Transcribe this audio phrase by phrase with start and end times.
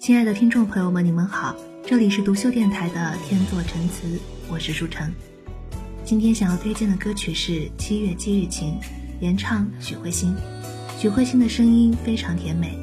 [0.00, 1.56] 亲爱的听众朋友们，你们好，
[1.86, 4.18] 这里是独秀电台的天作陈词，
[4.50, 5.10] 我是舒城。
[6.04, 8.78] 今天想要推荐的歌曲是《七月七日晴》，
[9.20, 10.34] 原唱许慧欣。
[10.98, 12.78] 许慧欣的声音非常甜美，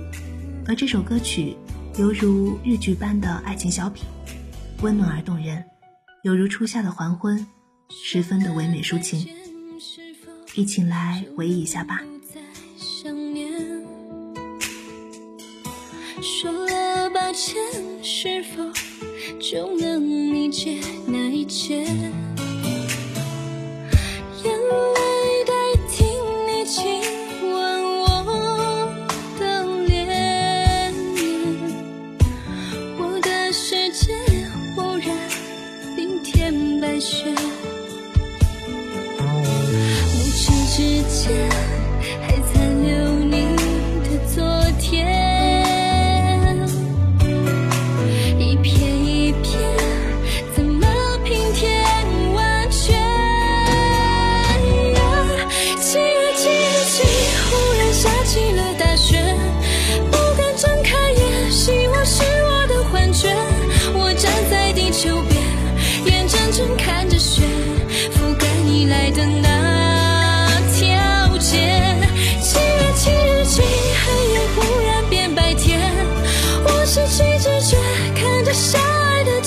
[0.68, 1.56] 而这首歌曲
[1.98, 4.06] 犹如日剧般的爱情小品，
[4.82, 5.64] 温暖而动人，
[6.24, 7.46] 犹如初夏的黄昏，
[7.90, 9.28] 十分的唯美抒情。
[10.56, 12.02] 一起来回忆一下吧。
[16.22, 17.56] 说了抱歉，
[18.02, 18.64] 是否
[19.40, 21.86] 就能理解那一切？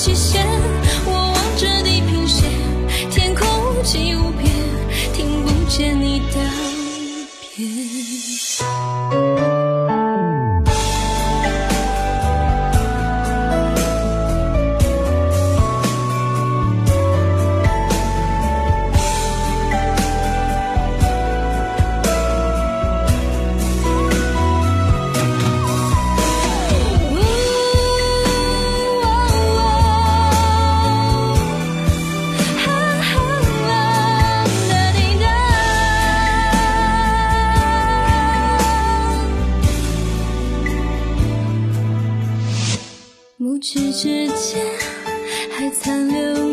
[0.07, 0.38] you
[43.71, 44.65] 指之间
[45.51, 46.47] 还残留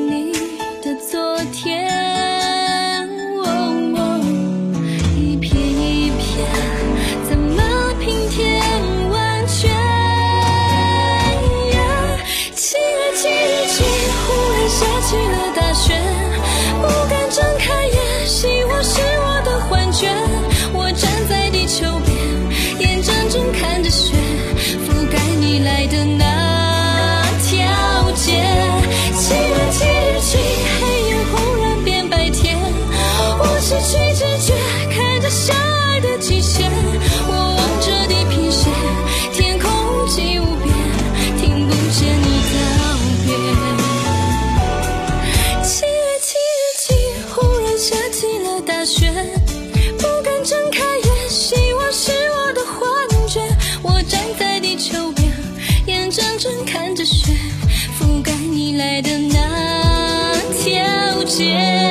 [61.38, 61.85] 解